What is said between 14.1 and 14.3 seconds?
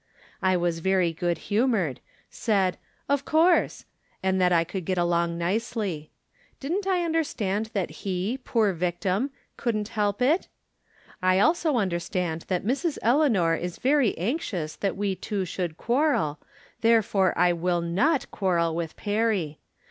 140